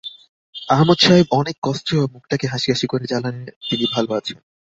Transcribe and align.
আহমেদ 0.69 0.99
সাহেব 0.99 1.27
অনেক 1.31 1.55
কষ্টেও 1.63 2.03
মুখটাকে 2.13 2.45
হাসি 2.47 2.67
হাসি 2.71 2.85
করে 2.87 3.05
জানালেন, 3.05 3.45
তিনি 3.69 3.85
ভালো 3.93 4.09
আছেন। 4.13 4.37